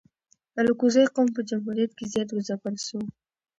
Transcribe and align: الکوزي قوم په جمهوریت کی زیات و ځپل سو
الکوزي 0.61 1.03
قوم 1.15 1.27
په 1.35 1.41
جمهوریت 1.49 1.91
کی 1.97 2.05
زیات 2.13 2.29
و 2.31 2.45
ځپل 2.47 2.75
سو 2.85 2.99